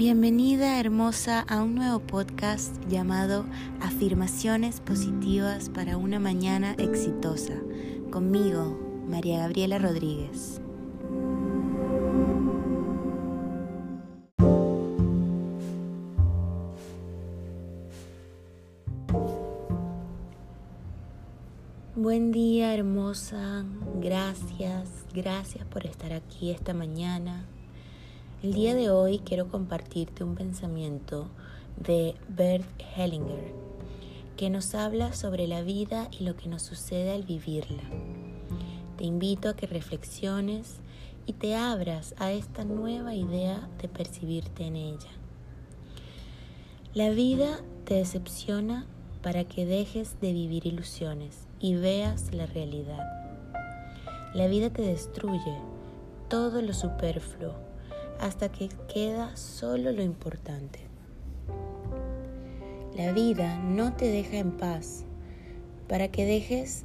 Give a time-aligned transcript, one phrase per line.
[0.00, 3.44] Bienvenida hermosa a un nuevo podcast llamado
[3.82, 7.52] Afirmaciones Positivas para una Mañana Exitosa.
[8.10, 10.62] Conmigo, María Gabriela Rodríguez.
[21.94, 23.66] Buen día hermosa,
[24.00, 27.44] gracias, gracias por estar aquí esta mañana.
[28.42, 31.28] El día de hoy quiero compartirte un pensamiento
[31.76, 32.64] de Bert
[32.96, 33.52] Hellinger
[34.38, 37.82] que nos habla sobre la vida y lo que nos sucede al vivirla.
[38.96, 40.76] Te invito a que reflexiones
[41.26, 45.10] y te abras a esta nueva idea de percibirte en ella.
[46.94, 48.86] La vida te decepciona
[49.20, 53.04] para que dejes de vivir ilusiones y veas la realidad.
[54.32, 55.58] La vida te destruye
[56.30, 57.69] todo lo superfluo
[58.20, 60.80] hasta que queda solo lo importante.
[62.94, 65.04] La vida no te deja en paz
[65.88, 66.84] para que dejes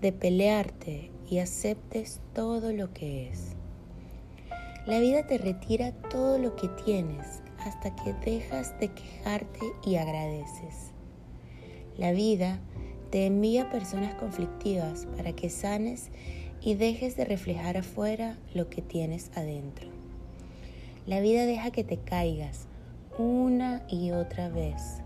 [0.00, 3.56] de pelearte y aceptes todo lo que es.
[4.86, 10.92] La vida te retira todo lo que tienes hasta que dejas de quejarte y agradeces.
[11.96, 12.60] La vida
[13.10, 16.10] te envía personas conflictivas para que sanes
[16.60, 19.95] y dejes de reflejar afuera lo que tienes adentro.
[21.06, 22.66] La vida deja que te caigas
[23.16, 25.00] una y otra vez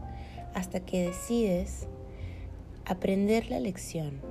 [0.55, 1.89] hasta que decides
[2.87, 4.23] aprender la lección.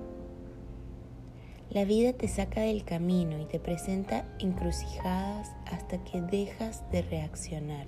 [1.70, 7.86] La vida te saca del camino y te presenta encrucijadas hasta que dejas de reaccionar.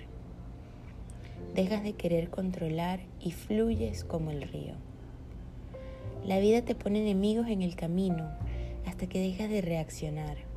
[1.56, 4.76] Dejas de querer controlar y fluyes como el río.
[6.24, 8.30] La vida te pone enemigos en el camino
[8.86, 10.51] hasta que dejas de reaccionar.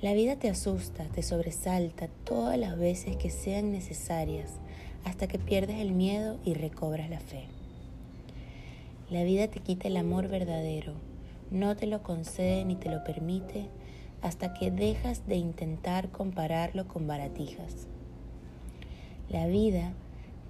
[0.00, 4.52] La vida te asusta, te sobresalta todas las veces que sean necesarias
[5.04, 7.46] hasta que pierdes el miedo y recobras la fe.
[9.10, 10.92] La vida te quita el amor verdadero,
[11.50, 13.66] no te lo concede ni te lo permite
[14.22, 17.88] hasta que dejas de intentar compararlo con baratijas.
[19.28, 19.94] La vida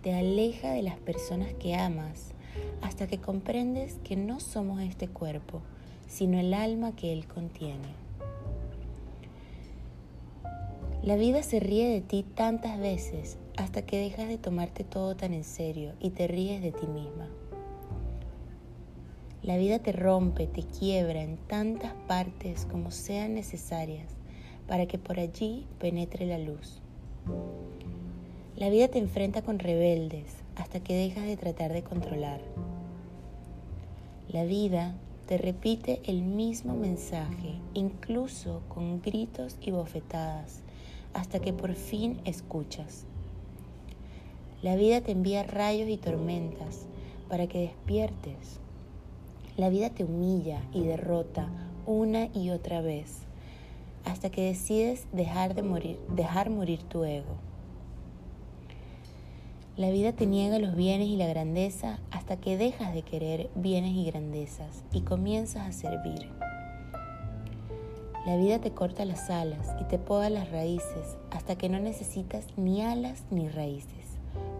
[0.02, 2.34] te aleja de las personas que amas
[2.82, 5.62] hasta que comprendes que no somos este cuerpo,
[6.06, 8.07] sino el alma que él contiene.
[11.02, 15.32] La vida se ríe de ti tantas veces hasta que dejas de tomarte todo tan
[15.32, 17.28] en serio y te ríes de ti misma.
[19.42, 24.08] La vida te rompe, te quiebra en tantas partes como sean necesarias
[24.66, 26.80] para que por allí penetre la luz.
[28.56, 32.40] La vida te enfrenta con rebeldes hasta que dejas de tratar de controlar.
[34.28, 34.94] La vida
[35.26, 40.62] te repite el mismo mensaje, incluso con gritos y bofetadas,
[41.18, 43.04] hasta que por fin escuchas.
[44.62, 46.86] La vida te envía rayos y tormentas
[47.28, 48.60] para que despiertes.
[49.56, 51.48] La vida te humilla y derrota
[51.86, 53.22] una y otra vez
[54.04, 57.36] hasta que decides dejar de morir, dejar morir tu ego.
[59.76, 63.92] La vida te niega los bienes y la grandeza hasta que dejas de querer bienes
[63.92, 66.47] y grandezas y comienzas a servir.
[68.28, 72.44] La vida te corta las alas y te poda las raíces hasta que no necesitas
[72.58, 74.04] ni alas ni raíces,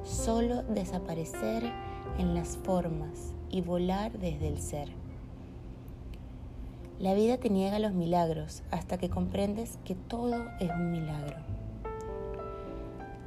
[0.05, 1.71] solo desaparecer
[2.17, 4.89] en las formas y volar desde el ser.
[6.99, 11.37] La vida te niega los milagros hasta que comprendes que todo es un milagro.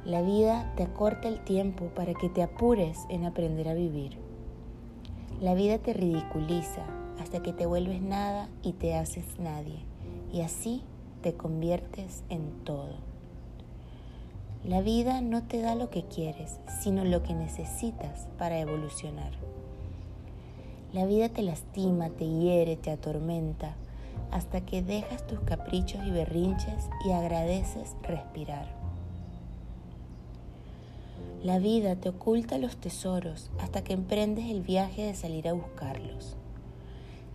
[0.04, 4.18] La vida te acorta el tiempo para que te apures en aprender a vivir.
[5.40, 6.84] La vida te ridiculiza
[7.20, 9.91] hasta que te vuelves nada y te haces nadie
[10.32, 10.82] y así
[11.22, 12.96] te conviertes en todo.
[14.64, 19.32] La vida no te da lo que quieres, sino lo que necesitas para evolucionar.
[20.92, 23.74] La vida te lastima, te hiere, te atormenta,
[24.30, 28.66] hasta que dejas tus caprichos y berrinches y agradeces respirar.
[31.42, 36.36] La vida te oculta los tesoros hasta que emprendes el viaje de salir a buscarlos.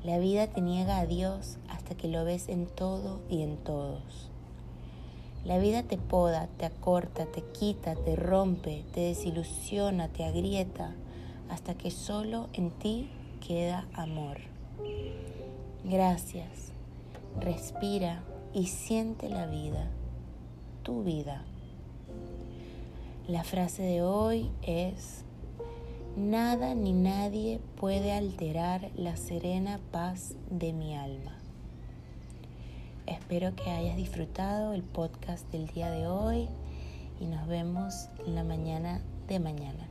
[0.07, 4.29] La vida te niega a Dios hasta que lo ves en todo y en todos.
[5.43, 10.95] La vida te poda, te acorta, te quita, te rompe, te desilusiona, te agrieta,
[11.49, 13.09] hasta que solo en ti
[13.45, 14.37] queda amor.
[15.83, 16.71] Gracias.
[17.41, 19.89] Respira y siente la vida,
[20.83, 21.43] tu vida.
[23.27, 25.25] La frase de hoy es,
[26.17, 31.37] Nada ni nadie puede alterar la serena paz de mi alma.
[33.05, 36.49] Espero que hayas disfrutado el podcast del día de hoy
[37.19, 39.87] nos vemos en la mañana de mañana.